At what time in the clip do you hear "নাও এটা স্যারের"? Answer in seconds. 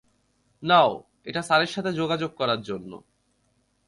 0.63-1.67